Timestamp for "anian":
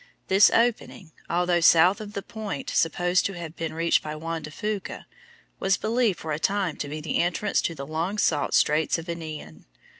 9.05-9.65